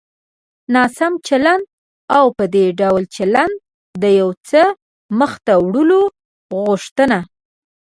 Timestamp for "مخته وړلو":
5.19-6.01